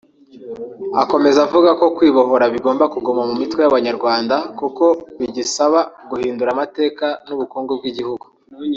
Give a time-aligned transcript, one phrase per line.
[1.01, 4.85] Akomeza avuga ko kwibohora bigomba kuguma mu mitwe y’Abanyarwanda kuko
[5.19, 8.25] bigisaba guhindura amateka n’ubukungu by’igihugu